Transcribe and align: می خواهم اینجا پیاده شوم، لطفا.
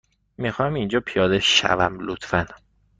می 0.37 0.51
خواهم 0.51 0.73
اینجا 0.73 0.99
پیاده 0.99 1.39
شوم، 1.39 1.97
لطفا. 2.01 2.45